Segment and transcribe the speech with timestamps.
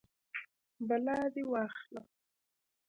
[0.87, 2.05] بلا دې واخلم.